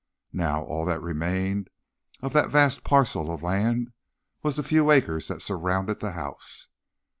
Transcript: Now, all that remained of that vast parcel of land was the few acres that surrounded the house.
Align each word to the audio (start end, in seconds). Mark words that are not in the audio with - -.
Now, 0.33 0.63
all 0.63 0.83
that 0.85 0.99
remained 0.99 1.69
of 2.21 2.33
that 2.33 2.49
vast 2.49 2.83
parcel 2.83 3.31
of 3.31 3.43
land 3.43 3.89
was 4.41 4.55
the 4.55 4.63
few 4.63 4.89
acres 4.89 5.27
that 5.27 5.43
surrounded 5.43 5.99
the 5.99 6.13
house. 6.13 6.69